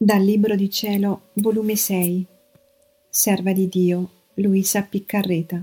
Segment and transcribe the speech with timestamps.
[0.00, 2.26] Dal Libro di Cielo, volume 6,
[3.10, 5.62] Serva di Dio, Luisa Piccarreta,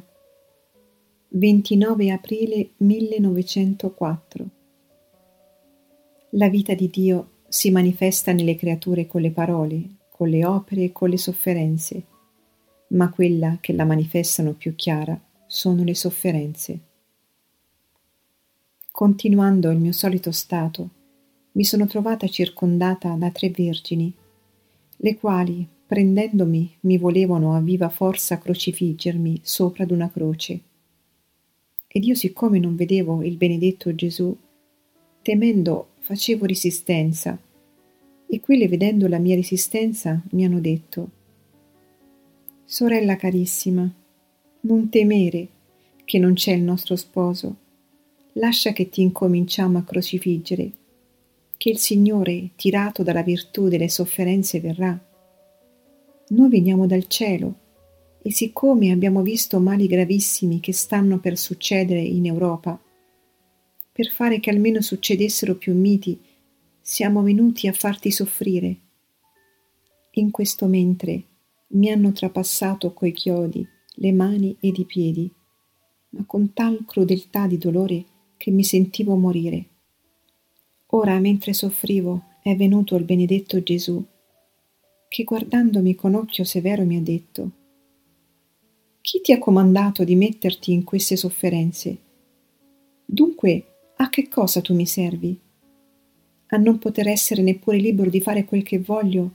[1.30, 4.50] 29 aprile 1904.
[6.32, 10.92] La vita di Dio si manifesta nelle creature con le parole, con le opere e
[10.92, 12.04] con le sofferenze,
[12.90, 16.80] ma quella che la manifestano più chiara sono le sofferenze.
[18.92, 20.90] Continuando il mio solito stato,
[21.54, 24.14] mi sono trovata circondata da tre vergini
[24.98, 30.62] le quali, prendendomi, mi volevano a viva forza crocifiggermi sopra d'una croce.
[31.88, 34.36] Ed io, siccome non vedevo il benedetto Gesù,
[35.22, 37.38] temendo facevo resistenza,
[38.28, 41.10] e quelle, vedendo la mia resistenza, mi hanno detto
[42.64, 43.94] Sorella carissima,
[44.66, 45.48] non temere
[46.06, 47.56] che non c'è il nostro sposo,
[48.34, 50.72] lascia che ti incominciamo a crocifiggere
[51.58, 55.00] che il Signore, tirato dalla virtù delle sofferenze, verrà.
[56.30, 57.60] Noi veniamo dal cielo
[58.22, 62.80] e siccome abbiamo visto mali gravissimi che stanno per succedere in Europa,
[63.92, 66.20] per fare che almeno succedessero più miti,
[66.82, 68.76] siamo venuti a farti soffrire.
[70.14, 71.24] In questo mentre
[71.68, 75.32] mi hanno trapassato coi chiodi le mani ed i piedi,
[76.10, 78.06] ma con tal crudeltà di dolore
[78.38, 79.66] che mi sentivo morire.
[80.88, 84.04] Ora, mentre soffrivo, è venuto il benedetto Gesù,
[85.08, 87.52] che guardandomi con occhio severo mi ha detto
[89.02, 91.98] Chi ti ha comandato di metterti in queste sofferenze?
[93.06, 93.66] Dunque,
[93.98, 95.40] a che cosa tu mi servi?
[96.48, 99.32] A non poter essere neppure libero di fare quel che voglio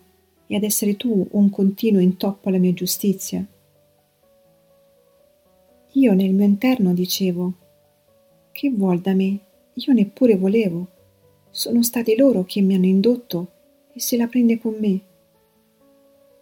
[0.46, 3.46] e ad essere tu un continuo intoppo alla mia giustizia?
[5.94, 7.54] Io nel mio interno dicevo
[8.52, 9.40] Che vuol da me?
[9.74, 10.98] Io neppure volevo
[11.50, 13.50] sono stati loro che mi hanno indotto
[13.92, 15.00] e se la prende con me.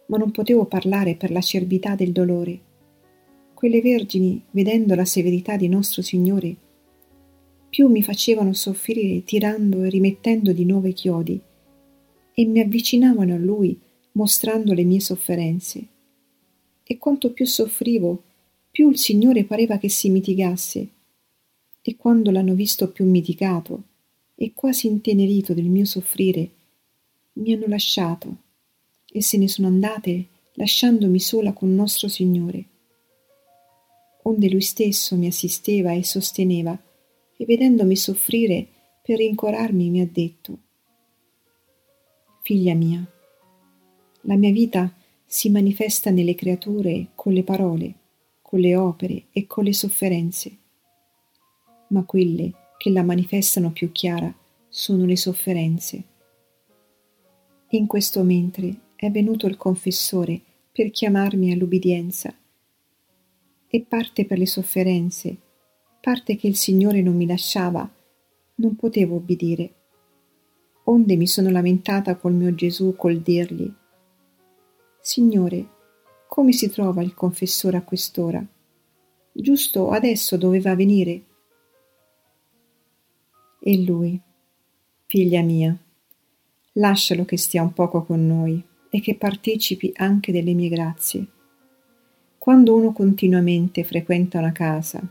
[0.05, 2.59] Ma non potevo parlare per l'acerbità del dolore.
[3.55, 6.55] Quelle vergini, vedendo la severità di nostro Signore,
[7.69, 11.41] più mi facevano soffrire tirando e rimettendo di nuovo i chiodi,
[12.33, 13.79] e mi avvicinavano a Lui
[14.11, 15.87] mostrando le mie sofferenze.
[16.83, 18.23] E quanto più soffrivo,
[18.79, 20.87] più il Signore pareva che si mitigasse,
[21.81, 23.83] e quando l'hanno visto più mitigato,
[24.35, 26.49] e quasi intenerito del mio soffrire,
[27.33, 28.37] mi hanno lasciato
[29.11, 32.63] e se ne sono andate lasciandomi sola con nostro Signore.
[34.23, 36.81] Onde lui stesso mi assisteva e sosteneva,
[37.35, 38.65] e vedendomi soffrire
[39.03, 40.57] per rincorarmi mi ha detto
[42.43, 43.05] Figlia mia,
[44.21, 44.95] la mia vita
[45.25, 47.98] si manifesta nelle creature con le parole,
[48.49, 50.57] con le opere e con le sofferenze,
[51.89, 54.33] ma quelle che la manifestano più chiara
[54.67, 56.03] sono le sofferenze.
[57.67, 62.35] In questo mentre è venuto il confessore per chiamarmi all'ubbidienza
[63.67, 65.37] e parte per le sofferenze,
[66.01, 67.87] parte che il Signore non mi lasciava,
[68.55, 69.73] non potevo obbedire.
[70.85, 73.71] Onde mi sono lamentata col mio Gesù col dirgli
[75.01, 75.77] Signore,
[76.39, 78.41] come si trova il confessore a quest'ora?
[79.29, 81.23] Giusto adesso doveva venire
[83.59, 84.17] e lui,
[85.05, 85.77] figlia mia,
[86.75, 91.27] lascialo che stia un poco con noi e che partecipi anche delle mie grazie.
[92.37, 95.05] Quando uno continuamente frequenta una casa,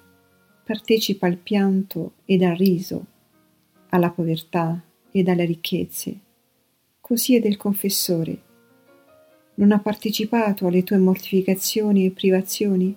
[0.65, 3.05] partecipa al pianto ed al riso,
[3.91, 6.21] alla povertà ed alle ricchezze.
[7.03, 8.47] Così è del confessore.
[9.59, 12.97] Non ha partecipato alle tue mortificazioni e privazioni?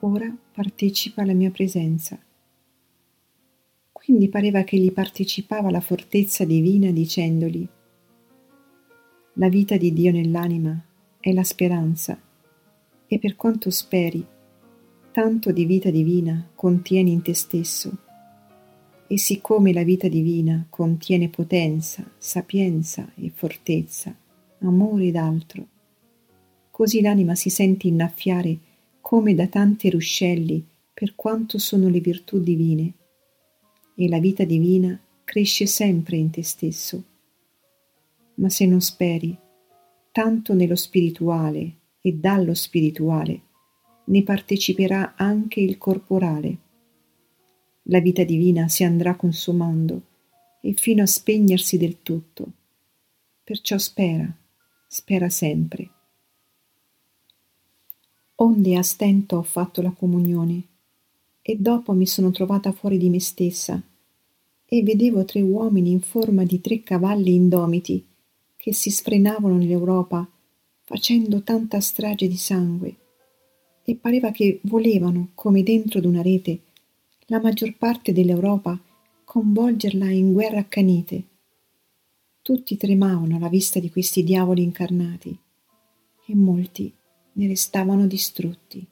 [0.00, 2.18] Ora partecipa alla mia presenza
[4.04, 7.64] quindi pareva che gli partecipava la fortezza divina dicendogli
[9.34, 10.76] La vita di Dio nell'anima
[11.20, 12.20] è la speranza
[13.06, 14.26] e per quanto speri,
[15.12, 17.96] tanto di vita divina contieni in te stesso.
[19.06, 24.12] E siccome la vita divina contiene potenza, sapienza e fortezza,
[24.68, 25.66] amore ed altro,
[26.70, 28.58] così l'anima si sente innaffiare
[29.00, 32.94] come da tanti ruscelli per quanto sono le virtù divine
[33.94, 37.04] e la vita divina cresce sempre in te stesso.
[38.34, 39.36] Ma se non speri,
[40.10, 43.40] tanto nello spirituale e dallo spirituale,
[44.04, 46.58] ne parteciperà anche il corporale.
[47.84, 50.02] La vita divina si andrà consumando
[50.60, 52.52] e fino a spegnersi del tutto.
[53.44, 54.32] Perciò spera,
[54.94, 55.88] spera sempre.
[58.34, 60.64] Onde a stento ho fatto la comunione
[61.40, 63.82] e dopo mi sono trovata fuori di me stessa
[64.66, 68.06] e vedevo tre uomini in forma di tre cavalli indomiti
[68.54, 70.28] che si sfrenavano nell'Europa
[70.82, 72.96] facendo tanta strage di sangue
[73.84, 76.64] e pareva che volevano, come dentro d'una rete,
[77.28, 78.78] la maggior parte dell'Europa
[79.24, 81.30] convolgerla in guerre accanite.
[82.42, 85.38] Tutti tremavano alla vista di questi diavoli incarnati
[86.26, 86.92] e molti
[87.34, 88.84] ne restavano distrutti.